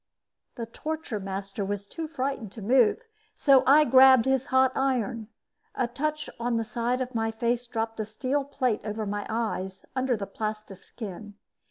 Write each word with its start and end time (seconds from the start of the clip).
The 0.55 0.65
torture 0.65 1.19
master 1.19 1.63
was 1.63 1.85
too 1.85 2.07
frightened 2.07 2.51
to 2.53 2.61
move, 2.63 3.03
so 3.35 3.61
I 3.67 3.83
grabbed 3.85 4.27
out 4.27 4.31
his 4.31 4.45
hot 4.47 4.71
iron. 4.75 5.27
A 5.75 5.85
touch 5.87 6.27
on 6.39 6.57
the 6.57 6.63
side 6.63 7.01
of 7.01 7.13
my 7.13 7.29
face 7.29 7.67
dropped 7.67 7.99
a 7.99 8.05
steel 8.05 8.43
plate 8.43 8.81
over 8.83 9.05
my 9.05 9.27
eyes, 9.29 9.85
under 9.95 10.17
the 10.17 10.25
plastiskin. 10.25 11.35